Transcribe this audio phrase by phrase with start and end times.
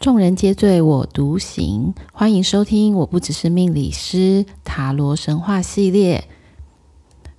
[0.00, 2.94] 众人皆醉我独醒，欢迎收听。
[2.94, 6.24] 我不只是命理师，塔罗神话系列。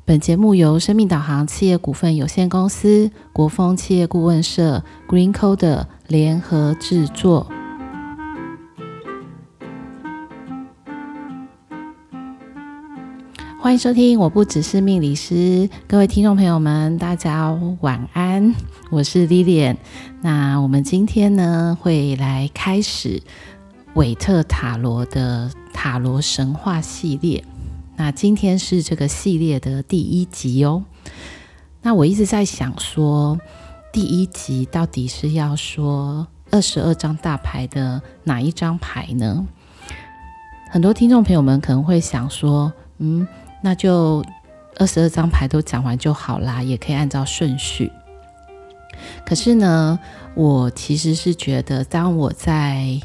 [0.06, 7.48] 本节目由生命导航企业股份有限公司、国风企业顾问社、Green Code 联合制作。
[13.62, 17.52] 欢迎收听，我不只是命理师，各位听众朋友们，大家
[17.82, 18.56] 晚安，
[18.90, 19.78] 我是 Lilian。
[20.22, 23.22] 那我们今天呢，会来开始
[23.94, 27.46] 韦特塔罗的塔罗神话系列。
[27.98, 30.84] 那今天是这个系列的第一集哦。
[31.84, 33.40] 那我一直在想说，
[33.94, 39.46] 第一集到底是要说二十二张大牌的哪一张牌呢？
[40.72, 43.28] 很多听众朋友们可能会想说，嗯。
[43.62, 44.24] 那就
[44.78, 47.92] 二十二张牌都讲完就好啦，也可以按照顺序。
[49.26, 50.00] 可是呢，
[50.36, 53.00] 我其实是觉得，当我在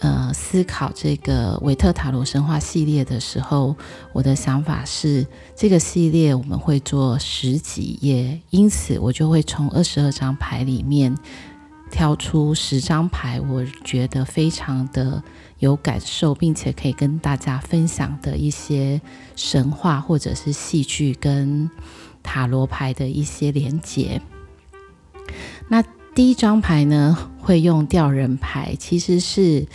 [0.00, 3.74] 呃思考这个韦特塔罗神话系列的时候，
[4.12, 11.14] 我的想法是，这个系列我们会做十几页，因此我就会从二十二张牌里面
[11.90, 15.22] 挑出十张牌，我觉得非常的。
[15.58, 19.00] 有感受，并且可以跟大家分享的一些
[19.34, 21.70] 神话或者是戏剧跟
[22.22, 24.20] 塔罗牌的一些连接。
[25.68, 25.82] 那
[26.14, 29.66] 第一张牌呢，会用吊人牌，其实是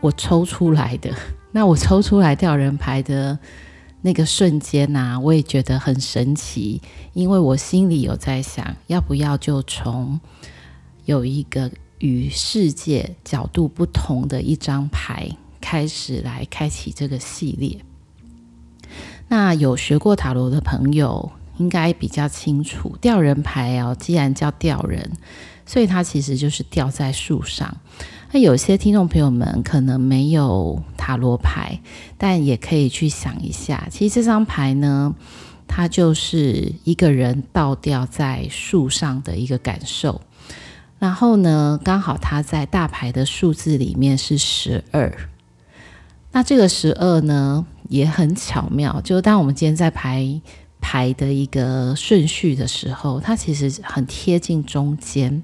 [0.00, 1.12] 我抽出来的。
[1.50, 3.36] 那我抽出来吊人牌的
[4.02, 6.80] 那个瞬间呐，我也觉得很神奇，
[7.14, 10.20] 因为我心里有在想，要不要就从
[11.04, 11.68] 有一个。
[11.98, 15.28] 与世界角度不同的一张牌，
[15.60, 17.78] 开始来开启这个系列。
[19.28, 25.12] 那有学过塔罗的朋友应该比较清楚，吊人牌哦，既然叫吊人，
[25.66, 27.76] 所以它其实就是吊在树上。
[28.30, 31.80] 那有些听众朋友们可能没有塔罗牌，
[32.16, 35.14] 但也可以去想一下，其实这张牌呢，
[35.66, 40.20] 它就是一个人倒吊在树上的一个感受。
[40.98, 45.12] 然后呢，刚好它在大牌的数字里面是十二。
[46.32, 49.00] 那这个十二呢，也很巧妙。
[49.00, 50.40] 就当我们今天在排
[50.80, 55.42] 牌的一个顺序的时候，它其实很贴近中间。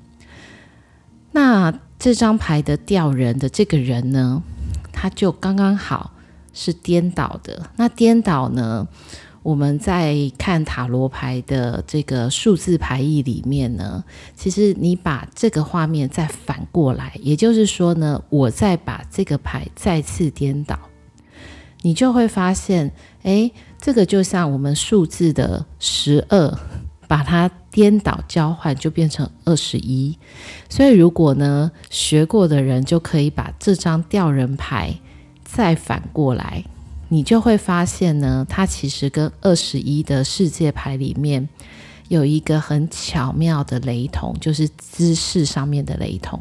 [1.33, 4.43] 那这张牌的吊人的这个人呢，
[4.93, 6.13] 他就刚刚好
[6.53, 7.71] 是颠倒的。
[7.77, 8.87] 那颠倒呢，
[9.45, 14.03] 我们在看塔罗牌的这个数字牌意里面呢，
[14.35, 20.79] 其实你把这个画面再反过来，也就是说呢，我再把这个牌再次颠倒，
[21.83, 22.91] 你就会发现，
[23.25, 26.59] 诶，这个就像我们数字的十二，
[27.07, 30.19] 把它颠倒交换就变成二十一。
[30.71, 34.99] 所以如果呢，学过的人就可以把这张吊人牌
[35.45, 36.65] 再反过来。
[37.09, 41.49] 你就会发现呢，它其实跟二十一的世界牌里面
[42.09, 46.41] 有一个很巧妙的雷同，就是姿势上面的雷同。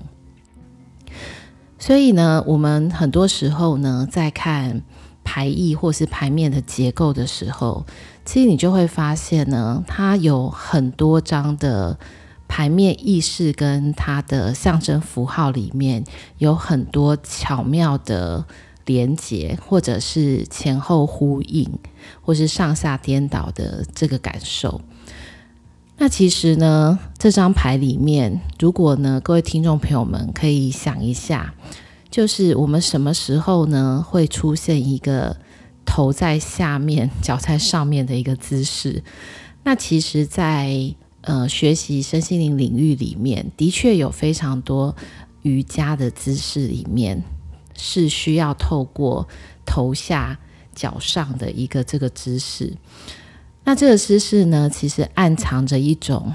[1.77, 4.81] 所以呢，我们很多时候呢，在看
[5.23, 7.85] 牌意或是牌面的结构的时候，
[8.25, 11.99] 其实你就会发现呢，它有很多张的
[12.47, 16.03] 牌面意识跟它的象征符号里面
[16.37, 18.45] 有很多巧妙的。
[18.85, 21.69] 连接，或者是前后呼应，
[22.21, 24.81] 或是上下颠倒的这个感受。
[25.97, 31.53] 那其实呢，这张牌里面，如果呢，各位听众朋友们可以想一下，
[32.09, 35.37] 就是我们什么时候呢，会出现一个
[35.85, 39.03] 头在下面、脚在上面的一个姿势？
[39.63, 44.93] 那其实在，在呃学习身心灵领域里面，的确有非常多
[45.43, 47.23] 瑜伽的姿势里面。
[47.85, 49.27] 是需要透过
[49.65, 50.39] 头下
[50.73, 52.77] 脚上的一个这个姿势，
[53.65, 56.31] 那这个姿势呢，其实暗藏着一种，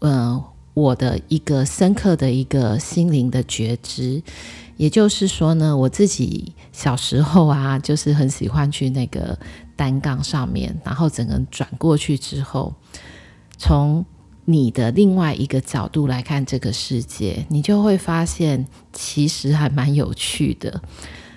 [0.00, 4.22] 呃，我的一个深刻的一个心灵的觉知。
[4.76, 9.38] 也就是说呢，我自己小时候啊，就是很喜欢去那个
[9.74, 12.74] 单杠上面，然后整个转过去之后，
[13.56, 14.04] 从
[14.44, 20.80] 你的另外一个角度来看这个世界，你就会发现其实还蛮有趣的。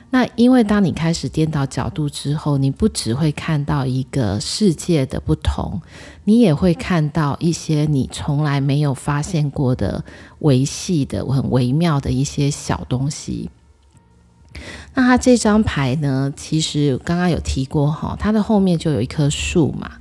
[0.10, 5.82] 那因为当你开始颠倒角度之后，你不只会看到一个世界的不同，
[6.24, 10.04] 你也会看到一些你从来没有发现过的
[10.40, 13.50] 维系的、很微妙的一些小东西。
[14.98, 19.92] 那它这张牌呢，其实刚刚有提过哈，它的后面就有一棵树嘛，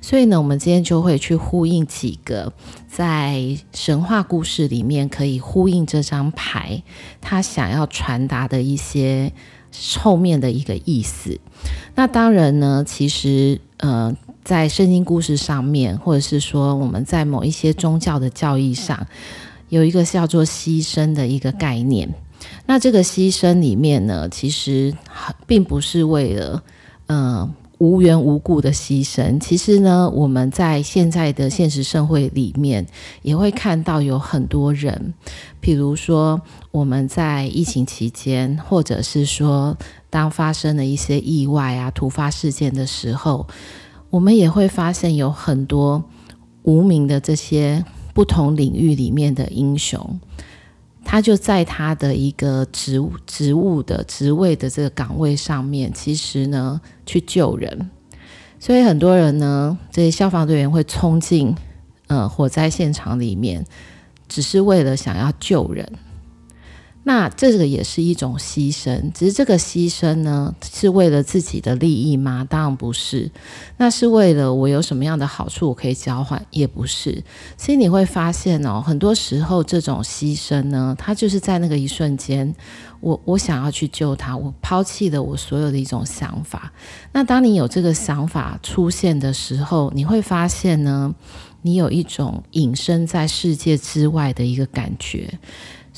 [0.00, 2.50] 所以呢，我们今天就会去呼应几个
[2.88, 6.82] 在神话故事里面可以呼应这张牌，
[7.20, 9.30] 它想要传达的一些
[9.98, 11.38] 后面的一个意思。
[11.94, 19.06] 那当然呢，其实呃，在圣经故事上面，或者是说我们在某一些宗教的教义上，
[19.68, 22.08] 有一个叫做牺牲的一个概念。
[22.66, 24.94] 那这个牺牲里面呢，其实
[25.46, 26.62] 并不是为了
[27.06, 27.48] 呃
[27.78, 29.38] 无缘无故的牺牲。
[29.38, 32.86] 其实呢，我们在现在的现实社会里面，
[33.22, 35.14] 也会看到有很多人，
[35.60, 36.40] 比如说
[36.70, 39.76] 我们在疫情期间，或者是说
[40.08, 43.46] 当发生了一些意外啊、突发事件的时候，
[44.08, 46.02] 我们也会发现有很多
[46.62, 47.84] 无名的这些
[48.14, 50.18] 不同领域里面的英雄。
[51.08, 57.88] 他就在他的一个职务职务的职位的这个岗位上面，其实呢去救人，
[58.58, 61.54] 所以很多人呢，这些消防队员会冲进
[62.08, 63.64] 呃火灾现场里面，
[64.28, 65.90] 只是为了想要救人。
[67.08, 72.44] 那这个也是一种牺牲，只是这个牺牲呢，是为了自己的利益吗？
[72.50, 73.30] 当然不是。
[73.76, 76.44] 那是为了我有什么样的好处我可以交换？
[76.50, 77.22] 也不是。
[77.56, 82.52] 所以你会发现哦，很多时候这种牺牲呢，它就是在那个一瞬间，
[82.98, 86.72] 我我想要去救他，我抛弃了我所有的一种想法。
[87.12, 91.14] 那当你有这个想法出现的时候，你会发现呢，
[91.62, 95.38] 你有一种隐身在世界之外的一个感觉。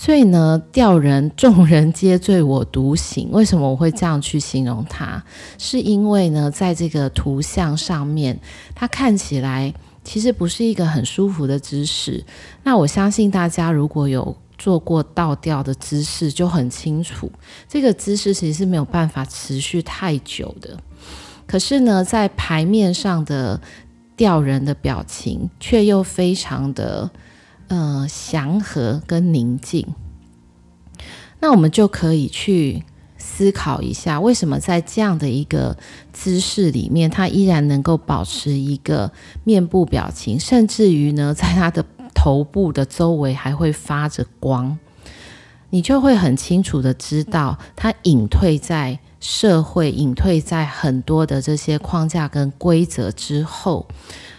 [0.01, 3.29] 所以呢，吊人众人皆醉我独醒。
[3.33, 5.21] 为什么我会这样去形容它？
[5.59, 8.39] 是因为呢，在这个图像上面，
[8.77, 9.75] 它看起来
[10.05, 12.25] 其实不是一个很舒服的姿势。
[12.63, 17.29] 那我相信大家如果有做过倒吊的姿势，就很清楚，
[17.69, 20.79] 这个姿势其实是没有办法持续太久的。
[21.45, 23.61] 可是呢，在牌面上的
[24.17, 27.11] 吊人的表情，却又非常的。
[27.69, 29.87] 呃，祥和跟宁静，
[31.41, 32.83] 那我们就可以去
[33.19, 35.77] 思考一下，为什么在这样的一个
[36.13, 39.13] 姿势里面，他依然能够保持一个
[39.45, 41.85] 面部表情，甚至于呢，在他的
[42.15, 44.79] 头部的周围还会发着光，
[45.69, 53.87] 你就会很清楚的知道，他隐退在社会，隐退在很多的这些框架跟规则之后。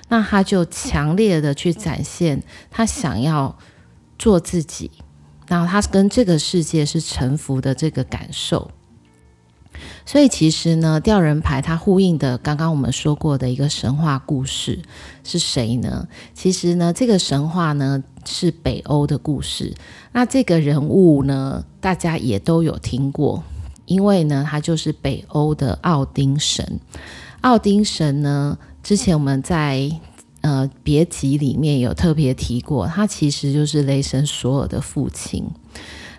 [0.09, 3.57] 那他就强烈的去展现他想要
[4.17, 4.91] 做自己，
[5.47, 8.71] 然后他跟这个世界是臣服的这个感受。
[10.05, 14.81] 所以其实呢，吊人牌它呼应的刚刚我们说过的一个神话故事
[15.23, 16.07] 是谁呢？
[16.33, 19.73] 其实呢，这个神话呢是北欧的故事。
[20.11, 23.43] 那这个人物呢，大家也都有听过，
[23.85, 26.81] 因为呢，他就是北欧的奥丁神。
[27.41, 29.91] 奥丁神呢，之前我们在
[30.41, 35.45] 呃别集里面有特别提过，他其实就是雷神索尔的父亲。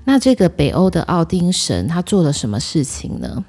[0.04, 3.44] 那这个北欧的奥丁神他做了什么事情呢？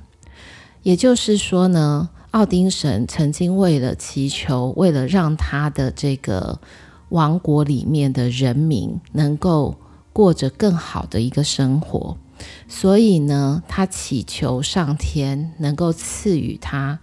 [0.84, 6.60] 也就是说呢，奥丁神曾经为了祈求，为了让他的这个
[7.10, 9.76] 王国里面的人民能够
[10.12, 12.18] 过着更好的一个生活，
[12.68, 17.00] 所以呢，他祈求上天能够赐予他。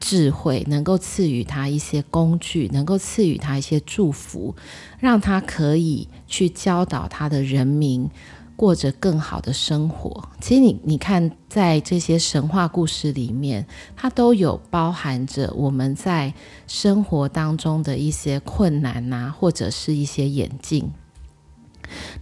[0.00, 4.56] 智慧能够赐予他一些工具，能够赐予他一些祝福，
[4.98, 8.08] 让他可以去教导他的人民
[8.56, 10.28] 过着更好的生活。
[10.40, 16.32] 其实你你看，在这些神话故事里面，它都有包含着我们在
[16.66, 20.90] 生活当中的一些困难呐、啊，或者是一些眼镜。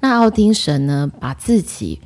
[0.01, 2.01] 那奥丁神呢，把自己。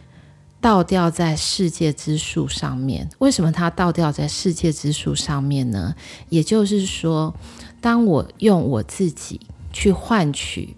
[0.62, 5.92] 倒吊在世界之树上面，为什么他倒吊在世界之树上面呢？
[6.28, 7.34] 也就是说，
[7.80, 9.40] 当我用我自己
[9.72, 10.76] 去换取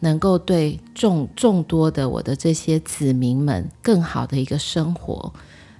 [0.00, 5.32] 能够对众众多的我的这些子民们更好的一个生活，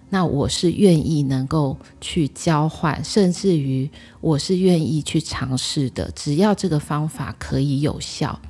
[0.09, 3.91] 那我是愿意能够去交换，甚至于
[4.23, 8.41] 我是愿意去尝试的，只要这个方法可以有效。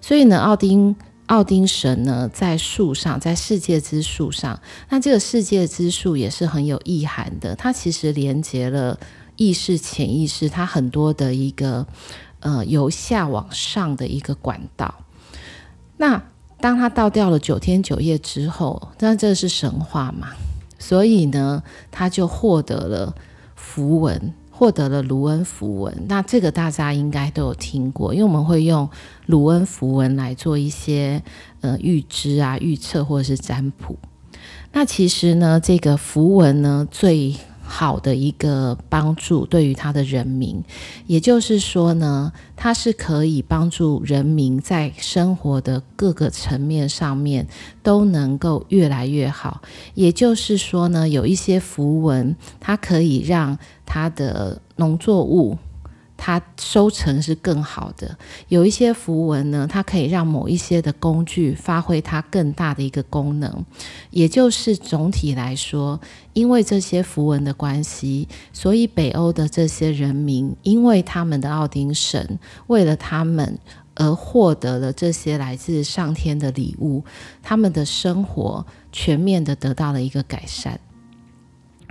[0.00, 0.96] 所以呢，奥丁。
[1.30, 4.60] 奥丁神呢，在树上，在世界之树上。
[4.88, 8.98] 那这个世界之树也是很有意涵的，它其实连接了
[9.36, 11.86] 意识、潜意识，它很多的一个
[12.40, 14.92] 呃由下往上的一个管道。
[15.98, 16.20] 那
[16.58, 20.30] 当他倒掉了九天九夜之后，那这是神话嘛？
[20.80, 23.14] 所以呢，他就获得了
[23.54, 24.34] 符文。
[24.60, 28.86] 获得了卢恩符文，那这个大家应该都有听过，因为我们会用
[29.24, 31.22] 卢恩符文来做一些
[31.62, 33.96] 呃预知啊、预测或者是占卜。
[34.72, 37.34] 那其实呢，这个符文呢，最
[37.70, 40.60] 好的一个帮助对于他的人民，
[41.06, 47.46] 也就是说呢，它是可以帮助人民在生活的各个层面上面
[47.84, 49.62] 都能够越来越好。
[49.94, 55.56] 也就是说呢，有一些符文，它可以让他的农作物。
[56.22, 63.64] 它收成是更好的，有一些符文呢，它可以让某一些的工具发挥它更大的一个功能，
[64.10, 65.98] 也就是总体来说，
[66.34, 73.58] 因为这些符文的关系，所以北欧的这些人民，因为他们的奥丁神为了他们
[73.94, 77.02] 而获得了这些来自上天的礼物，
[77.42, 80.78] 他们的生活全面的得到了一个改善。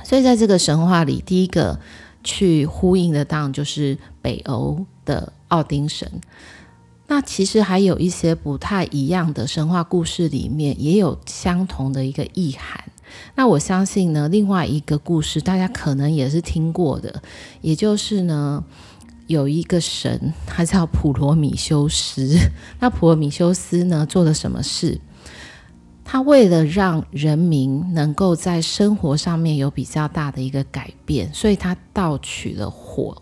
[0.03, 1.79] 所以在这个神话里，第一个。
[2.23, 6.09] 去呼应的当然就是北欧的奥丁神。
[7.07, 12.83] 那其实还有一些不太一样的神话故事里面也有相同的一个意涵。
[13.33, 17.23] 那我相信呢，另外一个故事大家可能也是听过的，
[17.61, 18.63] 也就是呢，
[19.25, 22.37] 有一个神，他叫普罗米修斯。
[22.79, 25.01] 那普罗米修斯呢，做了什么事？
[26.11, 33.15] 他为了让人民能够在生活上面有比较大的一个改变，所以他盗取了火。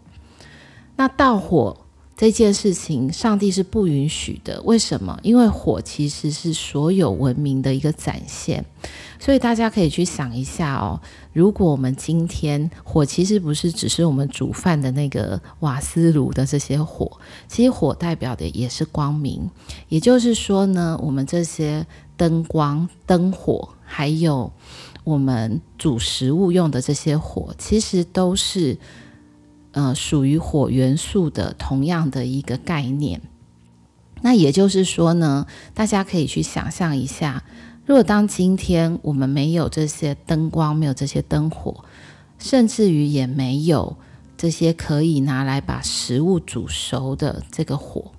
[0.95, 1.75] 那盗火
[2.15, 4.61] 这件事情，上帝是不允许的。
[4.61, 5.19] 为什么？
[5.21, 8.63] 因为火其实是所有文明的一个展现。
[9.19, 11.01] 所以大家可以去想一下哦，
[11.33, 19.49] 如果我们今天火其实不是只是我们煮饭的那个瓦斯炉的这些火，其实火代表的也是光明。
[19.89, 21.85] 也就是说呢，我们这些。
[22.17, 24.51] 灯光、灯火，还有
[25.03, 28.77] 我们煮食物用的这些火，其实都是
[29.71, 33.21] 呃属于火元素的同样的一个概念。
[34.21, 35.45] 那也就是说呢，
[35.75, 37.43] 大家可以去想象一下，
[37.85, 41.85] 如果当今天我们没有这些灯光，没有这些灯火，
[42.39, 43.95] 甚至于也没有
[44.35, 48.11] 这些可以拿来把食物煮熟的这个火。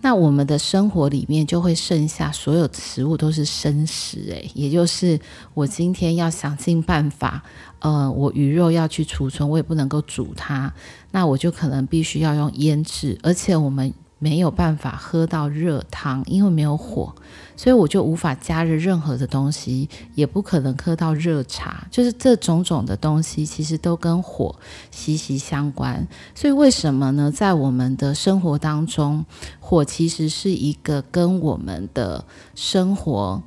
[0.00, 5.18] 那我们的生活里面就会剩下所有食物都是生食，诶，也就是
[5.54, 7.42] 我今天要想尽办法，
[7.80, 10.72] 呃，我鱼肉要去储存，我也不能够煮它，
[11.10, 13.92] 那我就可能必须要用腌制，而且我们。
[14.18, 17.14] 没有办法喝到热汤，因为没有火，
[17.56, 21.86] 所以我就无法加热任何的东西，也不可能喝到热茶。
[21.90, 24.54] 就是这种种的东西，其实都跟火
[24.90, 26.06] 息息相关。
[26.34, 27.30] 所以为什么呢？
[27.30, 29.24] 在我们的生活当中，
[29.60, 32.24] 火其实是一个跟我们的
[32.56, 33.42] 生活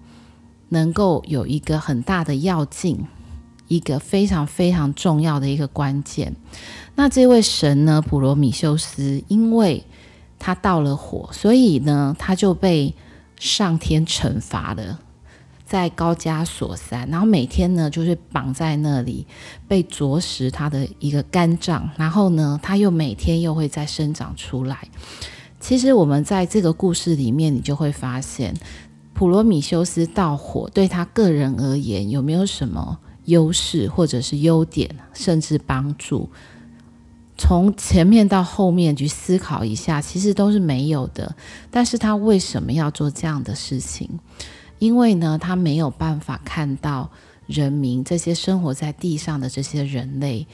[0.69, 3.05] 能够有一个很大的要进，
[3.67, 6.33] 一个非常非常重要的一个关键。
[6.95, 9.85] 那这位神呢，普罗米修斯，因为
[10.43, 12.95] 他盗了火，所以呢，他就被
[13.37, 14.97] 上天惩罚了，
[15.63, 19.27] 在高加索山，然后每天呢，就是绑在那里，
[19.67, 24.79] 被啄食他的一个肝脏，然后呢，他又每天又会再生长出来。
[25.59, 28.51] 其实我们在这个故事里面，你就会发现，
[29.13, 36.27] 普罗米修斯盗火对他个人而言有没有什么优势，或者是优点，甚至帮助？
[37.43, 41.35] 从前面到后面去思考一下，其实都是没有的。
[41.71, 44.07] 但是他为什么要做这样的事情？
[44.77, 47.09] 因为呢，他没有办法看到
[47.47, 50.45] 人民这些生活在地上的这些人类，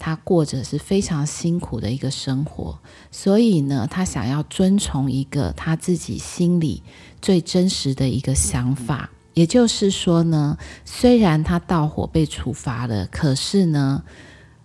[0.00, 2.76] 他过着是非常辛苦的一个生活。
[3.12, 6.82] 所以呢，他想要遵从一个他自己心里
[7.20, 14.02] 最真实的一个想法，也就是说呢，虽然他盗火被处罚了，可是呢，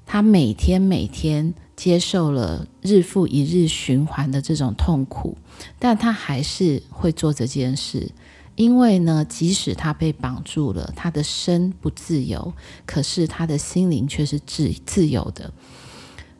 [0.07, 1.53] 他每天每天。
[1.77, 5.37] 接受了日复一日循环的这种痛苦，
[5.77, 8.11] 但他还是会做这件事，
[8.55, 12.51] 因为呢，即使他被绑住了，他的身不自由，
[12.87, 15.53] 可是他的心灵却是自自由的。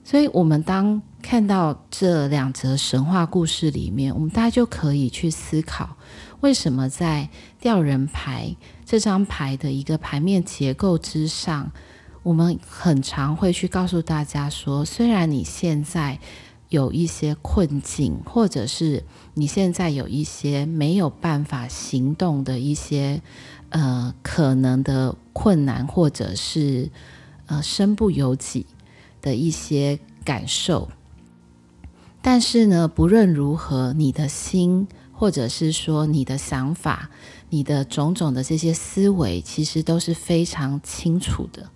[0.03, 5.97] 所以，我们当看到这两则神话故事里面，我们大家就可以去思考，
[6.39, 7.29] 为什么在
[7.59, 11.71] 吊人牌这张牌的一个牌面结构之上。
[12.27, 16.19] 我们很常会去告诉大家说，虽然你现在
[16.67, 19.05] 有一些困境，或者是
[19.35, 23.21] 你现在有一些没有办法行动的一些
[23.69, 26.89] 呃可能的困难，或者是
[27.45, 28.65] 呃身不由己
[29.21, 30.89] 的一些感受，
[32.21, 37.09] 但是呢，不论如何，你的心，或者是说你的想法，
[37.51, 41.69] 你的种种的这些思维，其实都是非常清楚的。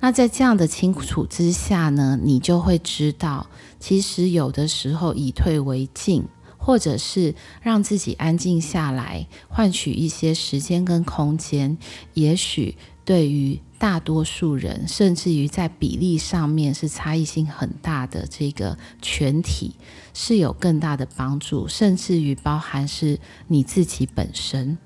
[0.00, 3.46] 那在这样的清楚之下呢，你就会知道，
[3.78, 6.24] 其实有的时候以退为进，
[6.56, 11.76] 或者是让自己安静下来，换取一些时间跟空间，
[12.14, 19.74] 也许对于大多数人，甚至于在比例上面是差异性很大的这个群体，
[20.14, 24.78] 是有更大的帮助，甚至于包含是你自己本身。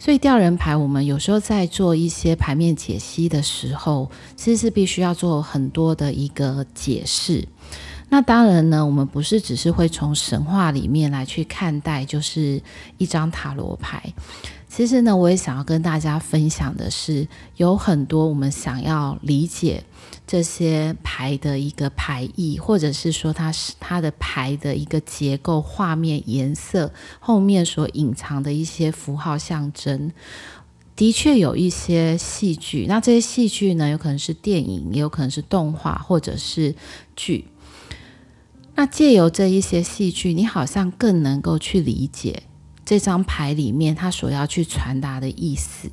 [0.00, 7.46] 所以吊人牌，我们有时候在做一些牌面解析的时候，其实是必须要做很多的一个解释。
[8.08, 12.60] 那当然呢，我们不是只是会从神话里面来去看待，就是
[12.96, 14.02] 一张塔罗牌。
[14.68, 19.84] 其实呢，我也想要跟大家分享的是，有很多我们想要理解。
[20.26, 30.12] 这些牌的一个牌意，或者是说它是它的牌的一个结构、画面、颜色后面所隐藏的一些符号象征，
[30.94, 32.86] 的确有一些戏剧。
[32.88, 36.74] 那这些戏剧呢，有可能是电影，也有可能是动画，或者是
[37.16, 37.46] 剧。
[38.76, 42.44] 那借由这一些戏剧，你好像更能够去理解
[42.84, 45.90] 这张牌里面它所要去传达的意思。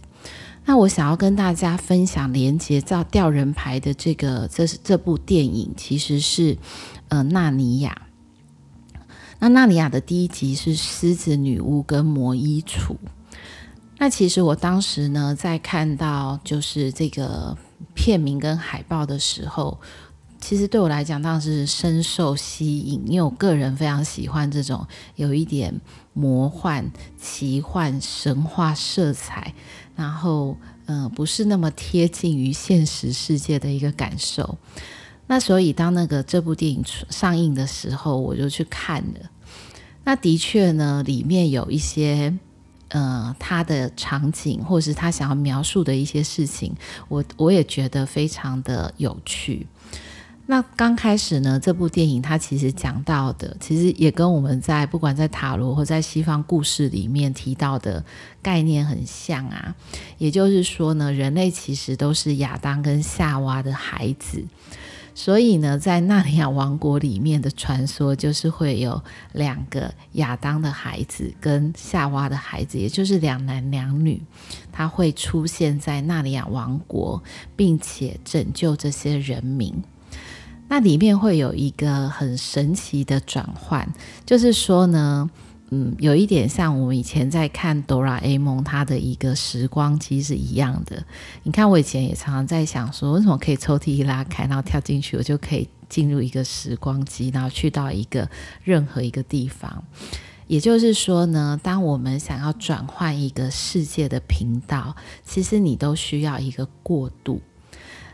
[0.67, 6.57] 那我想要跟大家分享连接到吊人牌的这个，这是这部电影，其实是
[7.07, 8.01] 呃纳尼亚。
[9.39, 12.97] 那纳尼亚的第一集是狮子女巫跟魔衣橱。
[13.97, 17.57] 那其实我当时呢，在看到就是这个
[17.95, 19.79] 片名跟海报的时候，
[20.41, 25.79] 其实对我来讲当时深受吸引，因为我个人非常喜欢这种有一点
[26.12, 29.53] 魔幻、奇幻、神话色彩。
[29.97, 34.57] 然后，嗯、呃，不是那么贴近于现实世界的一个感受。
[35.25, 39.29] 那所以，当那个这部电影上映的时候，我就去看了。
[40.05, 42.33] 那的确呢，里面有一些，
[42.89, 46.73] 呃，他的场景，或是他想要描述的一些事情，
[47.09, 49.67] 我我也觉得非常的有趣。
[50.49, 58.01] 那刚开始呢，这部电影它其实讲到的，其实也跟我们在不管在塔罗或在西方故事里面提到的
[58.41, 59.75] 概念很像啊。
[60.17, 64.41] 也就是说呢，人类其实都是亚当跟夏娃的孩子，
[65.13, 74.23] 所以呢，在纳尼亚王国里面的传说就是会有两个亚当的孩子跟夏娃的孩子，也就是两男两女，
[74.71, 77.21] 他会出现在纳尼亚王国，
[77.57, 79.83] 并且拯救这些人民。
[80.69, 83.88] 那里面会有一个很神奇的转换，
[84.25, 85.30] 就是说呢，
[85.69, 91.03] 嗯，有一点像我们以前在看哆啦 A 梦，它的一个时光机是一样的。
[91.43, 98.30] 你看，我以前也常常在想说，为什么可以抽屉一拉开，然后跳进去，我就可以进入一个时光机，然后去到一个
[98.63, 99.84] 任何一个地方。
[100.47, 107.41] 也就是说呢，当我们想要转换一个世界的频道，其实你都需要一个过渡。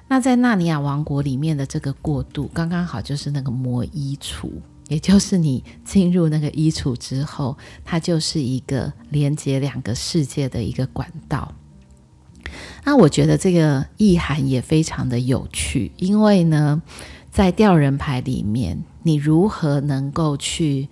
[0.07, 4.51] 那在纳尼亚王国里面的这个过渡，刚刚好就是那个魔衣橱，
[4.87, 11.53] 也就是你进入那个衣橱之后，它就是一个连接两个世界的一个管道。
[12.83, 16.81] 那我觉得这个意涵也非常的有趣，因为呢，
[17.31, 20.89] 在吊人牌里面，你如何能够去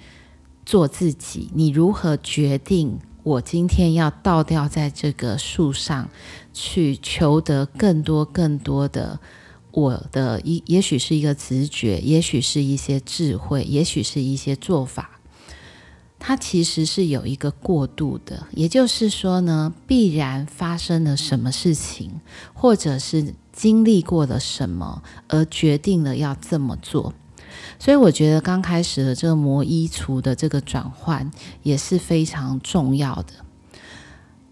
[0.65, 1.51] 做自己？
[1.53, 2.97] 你如何决定？
[3.23, 6.09] 我今天要倒吊在这个树上，
[6.53, 9.19] 去求得更多、更多的
[9.71, 15.19] 我的一，也许是一个直觉，也许是一些智慧，也许是一些做法。
[16.23, 22.21] 它其实是有一个过渡的，也就是说呢，必然发生了什么事情，
[22.53, 27.15] 或者是经历过了什么，而决定了要这么做。
[27.79, 31.31] 所以我觉得刚开始的这个魔衣橱的这个转换
[31.63, 33.40] 也是非常重要的。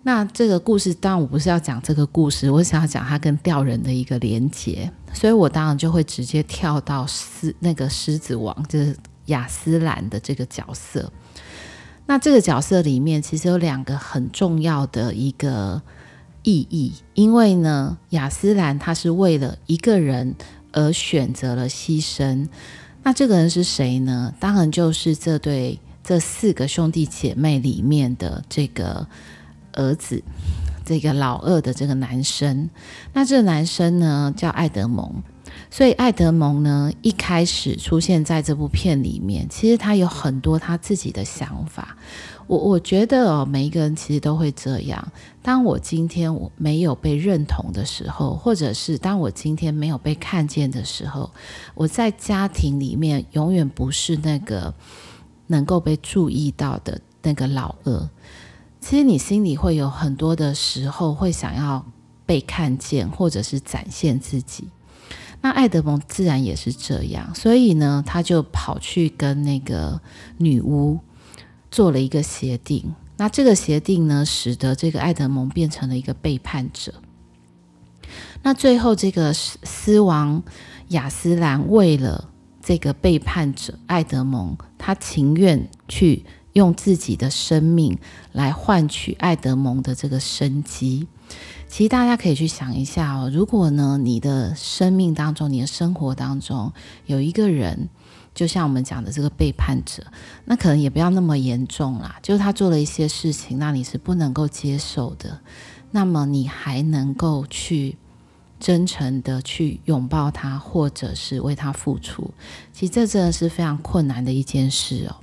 [0.04, 11.12] 那这个故事当然我不是要讲这个故事，我想要讲它跟吊人的一个连结，所以我当然就会直接跳到狮那个狮子王，就是亚斯兰的这个角色。
[12.06, 15.82] 那这个角色里面其实有两个很重要的一个
[16.44, 20.34] 意义，因为呢，亚斯兰他是为了一个人
[20.72, 22.48] 而选择了牺牲。
[23.04, 24.34] 那这个人是谁呢？
[24.40, 29.06] 当然就是这对这四个兄弟姐妹里面的这个
[29.74, 30.24] 儿子，
[30.86, 32.70] 这个老二的这个男生。
[33.14, 35.24] 那这个男生呢，叫爱德蒙。
[35.72, 41.96] 所以爱德蒙呢，一开始出现在这部片里面，其实他有很多他自己的想法。
[42.48, 45.12] 我我觉得哦，每一个人其实都会这样。
[45.44, 51.30] 当我今天我没有被认同的时候，或者是当我今天没有被看见的时候，
[51.76, 54.74] 我在家庭里面永远不是那个
[55.48, 58.10] 能够被注意到的那个老二。
[58.80, 61.86] 其实你心里会有很多的时候会想要
[62.26, 64.68] 被看见，或者是展现自己。
[65.42, 70.02] 那爱德蒙自然也是这样，所以呢，他就跑去跟那个
[70.38, 71.00] 女巫。
[71.72, 72.96] 做了一个协定。
[73.18, 76.96] 那这个协定呢，使得这个爱德蒙变成了一个背叛者。
[78.42, 80.42] 那最后，这个狮王
[80.88, 82.28] 亚斯兰为了
[82.60, 87.98] 这个背叛者爱德蒙，他情愿去用自己的生命
[88.32, 91.08] 来换取爱德蒙的这个生机。
[91.68, 96.74] 其实大家可以去想一下哦，如果呢，你的生命当中、你的生活当中
[97.06, 97.90] 有一个人，
[98.34, 100.04] 就像我们讲的这个背叛者，
[100.46, 102.18] 那可能也不要那么严重啦。
[102.24, 105.40] 就是他做了一些事情，那你是不能够接受的，
[105.92, 107.98] 那么你还能够去。
[108.60, 112.30] 真诚的去拥抱他，或者是为他付出，
[112.74, 115.16] 其实这真的是非常困难的一件事哦。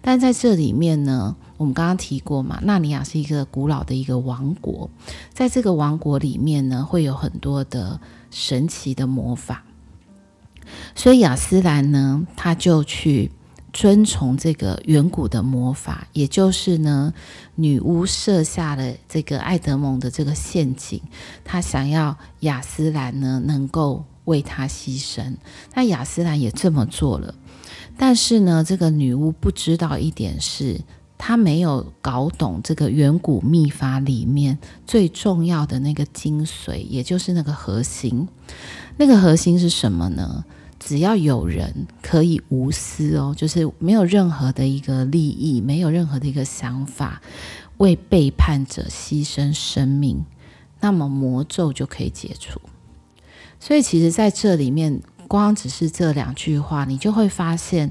[0.00, 4.90] 但在这里面呢，我们刚刚提过嘛，纳尼亚是一个古老的一个王国，
[5.32, 9.64] 在这个王国里面呢，会有很多的神奇的魔法，
[10.94, 13.30] 所以亚斯兰呢，他就去。
[13.72, 17.14] 遵从这个远古的魔法，也就是呢，
[17.54, 21.00] 女巫设下了这个爱德蒙的这个陷阱，
[21.44, 25.36] 她想要亚斯兰呢能够为她牺牲，
[25.72, 27.32] 那亚斯兰也这么做了。
[28.02, 30.80] 但是呢，这个女巫不知道一点是，
[31.18, 38.26] 她没有搞懂这个远古秘法里面最重要的那个精髓，也就是那个核心。
[38.96, 40.42] 那个核心是什么呢？
[40.78, 47.20] 只要有人可以无私哦，就是没有任何的一个利益，没有任何的一个想法，
[47.76, 50.24] 为背叛者牺牲生命，
[50.80, 52.58] 那么魔咒就可以解除。
[53.60, 57.88] 所以，其实在这里面，光只是这两句话，你就会发现，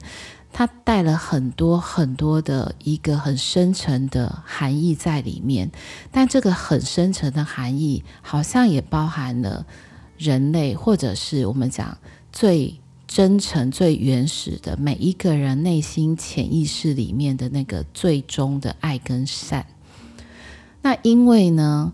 [0.51, 5.71] 它带了很多很多的一个很深沉的含义在里面。
[6.11, 9.65] 但这个很深沉的含义，好像也包含了
[10.17, 11.97] 人类，或者是我们讲。
[12.31, 19.65] 最真诚、最原始的每一个人内心潜意识里面的那个最终的爱跟善。
[20.83, 21.91] 那因为呢，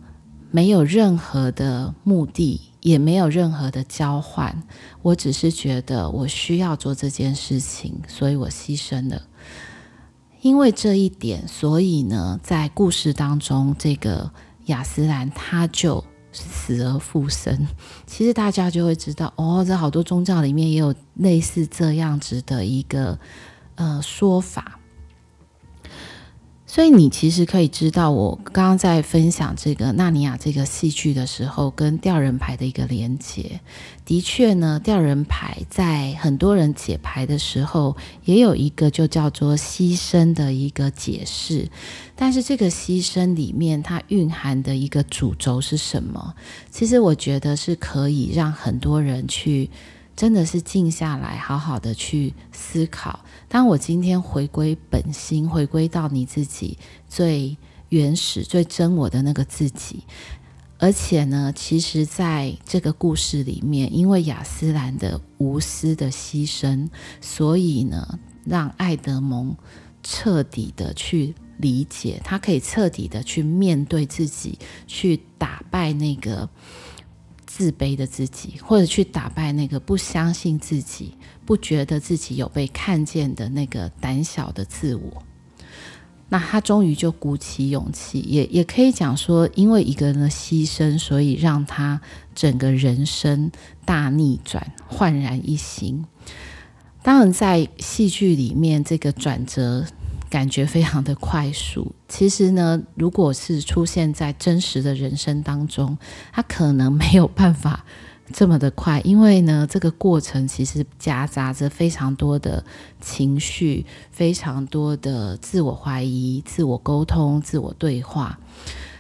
[0.52, 4.62] 没有任何的目的，也没有任何的交换，
[5.02, 9.20] 我只是觉得我需要做这件事情，所以我牺牲了。
[10.42, 14.32] 因为这一点，所以呢，在故事当中，这个
[14.68, 16.06] 亚斯兰他就。
[16.38, 17.66] 死而复生，
[18.06, 23.18] 其实大家就会知道哦，在好多宗教里面也有类似这样子的一个
[23.76, 24.78] 呃说法。
[26.76, 33.62] 所以你其实可以知道，我刚刚在分享这个《纳尼亚》这个戏剧的时候，跟吊人牌的一个连接。
[34.04, 41.70] 的确呢，吊人牌在很多人解牌的时候，也有一个就叫做牺牲的一个解释。
[42.14, 46.36] 但是这个牺牲里面，它蕴含的一个主轴是什么？
[46.70, 49.70] 其实我觉得是可以让很多人去。
[50.18, 53.20] 真的是静下来，好好的去思考。
[53.56, 57.56] 当我今天回归本心，回归到你自己最
[57.88, 60.04] 原始、最真我的那个自己。
[60.78, 66.90] 而且呢，其实在这个故事里面，因为亚斯兰的无私的牺牲，
[67.22, 69.56] 所以呢，让爱德蒙
[70.04, 76.50] 彻底的去理解，他可以彻底的去面对自己，去打败那个。
[77.56, 81.14] 自卑的自己，或者去打败那个不相信自己、
[81.46, 85.24] 不觉得自己有被看见的那个胆小的自我，
[86.28, 92.02] 那他终于就鼓起勇气，也也可以讲说，因为一个人的牺牲，所以让他
[92.34, 93.50] 整个人生
[93.86, 96.04] 大逆转、焕然一新。
[97.02, 99.86] 当然，在戏剧里面，这个转折。
[100.30, 101.94] 感觉非常的快速。
[102.08, 105.98] 其实呢，如果是出现在真实的人生当中，
[106.32, 107.86] 他可能没有办法
[108.34, 112.64] 这么的快，因为呢，这个过程其实夹杂着非常多的
[113.00, 118.40] 情绪，非常多的自我怀疑、自我沟通、自我对话。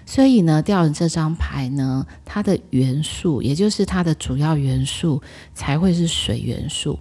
[0.06, 5.22] 所以呢，吊人这张牌呢，它的元素，也就是它的主要元素，
[5.56, 7.00] 才会是水元素。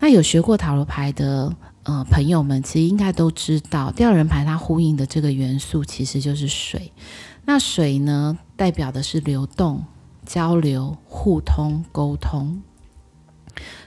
[0.00, 1.54] 那有学过塔罗牌的。
[1.86, 6.90] 呃，朋友们其实应该都知道，吊人牌它呼应的这个元素其实就是水。
[7.44, 9.84] 那水呢，代表的是流动、
[10.24, 12.60] 交流、互通、沟通。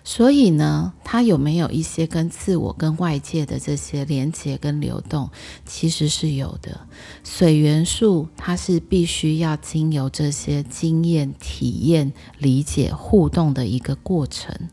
[0.05, 5.29] 所以呢，它有没有一些跟自我、跟外界的这些连接跟流动，
[5.65, 6.88] 其实是有的。
[7.25, 14.69] 水元素它是必须要经由这些经验、体验、理解、互动的一个过程，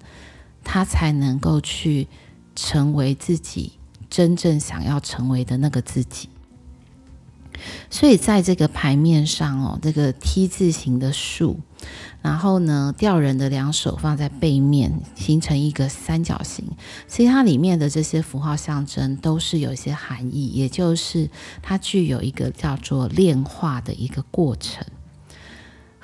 [0.62, 2.06] 它才能够去。
[2.56, 3.74] 成为自己
[4.10, 6.28] 真正想要成为的那个自己。
[7.88, 11.58] 所以在这个牌面上哦，这个 T 字形的树，
[12.20, 16.66] 然后呢，吊人的两手放在背面，形成一个三角形。
[17.08, 21.30] 其实它里面的这些符号象征都是有一些含义，也就是
[21.62, 24.86] 它具有一个叫做炼化的一个过程。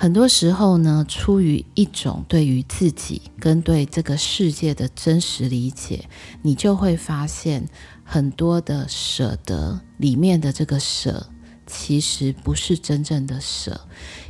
[0.02, 6.08] 很多时候呢，出于一种对于自己跟对这个世界的真实理解，
[6.42, 7.68] 你就会发现
[8.02, 11.24] 很多的舍得里面的这个舍。
[11.68, 13.80] 其实不是真正的舍，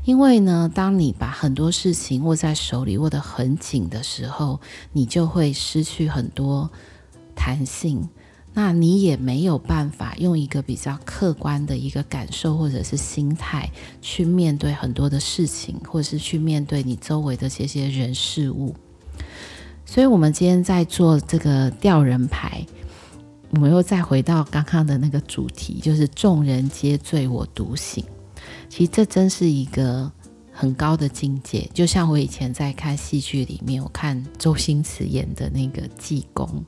[0.05, 4.61] 因为呢，当你把很多事情握在手里握得很紧的时候，
[4.93, 6.71] 你就会失去很多
[7.35, 8.07] 弹性。
[8.55, 18.75] 那你也没有办法用一个比较客观的一个感受或者是心态去面对很多的事情，或者是去面对你周围的这些人事物。
[19.85, 22.65] 所以，我们今天在做这个吊人牌。
[23.55, 28.03] 我们又再回到刚刚的那个主题，就是众人皆醉我独醒。
[28.71, 30.11] 其实这真是一个
[30.51, 31.69] 很高的境界。
[31.75, 36.65] 就像我以前在看戏剧里面，我看周星驰演的那个济公，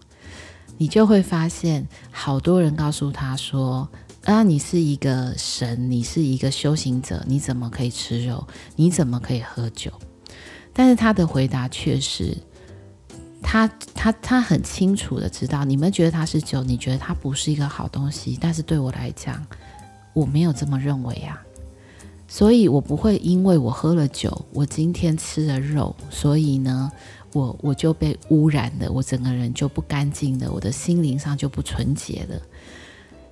[0.76, 3.88] 你就会发现，好多人告诉他说
[4.24, 8.46] ：“啊，你是一个神，你是一个修行者，你怎么可以吃肉？
[8.76, 9.90] 你怎么可以喝酒？”
[10.72, 12.36] 但是他的回答却是。
[13.46, 19.44] 他他他很清楚的知道，你们觉得它是酒，你觉得它不是一个好东西，但是对我来讲，
[20.14, 21.38] 我没有这么认为呀。
[22.26, 26.90] 所以我不会因为我喝了酒，我今天吃了肉，所以呢，
[27.34, 32.40] 我我就被污染了，我整个人就不干净了，我的心灵上就不纯洁了。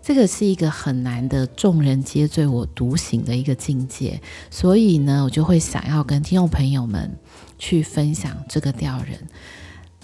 [0.03, 4.21] 这个是一个很难的，众人皆醉我独醒的一个境界。
[4.51, 7.17] 所以呢，我就会想要跟听众朋友们
[7.57, 9.17] 去分享这个调人。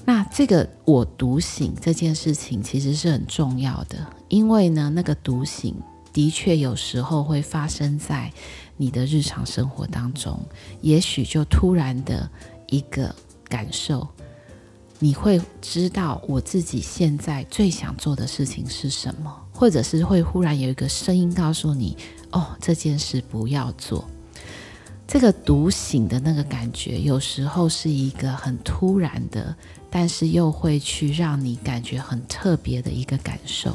[0.04, 5.74] 那这个我独醒这件事情其实是很重要的，因为呢，那个独醒
[6.12, 8.32] 的确有时候会发生在
[8.76, 10.40] 你的日常生活当中，
[10.80, 12.30] 也许就突然的
[12.68, 13.12] 一个
[13.48, 14.06] 感受，
[14.98, 21.96] 你会知道我自己现在最想做的事情是什么，或者是会忽然有一个声音告诉你，
[22.30, 24.04] 哦，这件事不要做。
[25.06, 29.56] 这个独醒的那个感觉，有时候是一个很突然的，
[29.88, 33.74] 但是又会去让你感觉很特别的一个感受。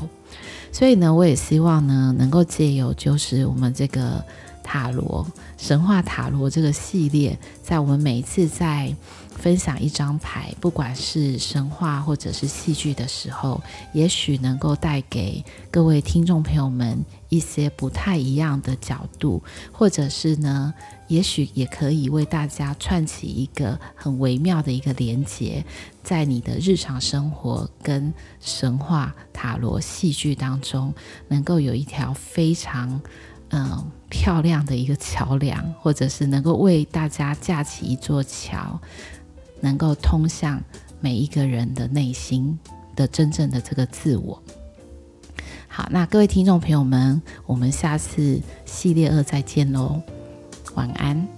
[0.71, 4.23] 所以呢，我也希望呢，能够借由就是我们这个
[4.62, 5.25] 塔罗
[5.57, 8.95] 神话塔罗这个系列，在我们每一次在
[9.43, 20.73] 分享一张牌，不管是神话或者是戏剧的时候，也许能够带给各位听众朋友们一些不太一样的角度，或者是呢，
[21.10, 25.65] 也许也可以为大家串起一个很微妙的一个连接，
[26.01, 30.93] 在你的日常生活跟神话、塔罗、戏剧当中，
[31.27, 33.01] 能够有一条非常
[33.49, 38.79] 嗯漂亮的一个桥梁，或者是能够为大家架起一座桥，
[39.63, 40.62] 能够通向
[40.99, 42.60] 每一个人的内心
[42.97, 44.43] 的真正的这个自我。
[45.69, 50.02] 好，那各位听众朋友们，我们下次系列二再见喽。
[50.76, 51.33] 晚安。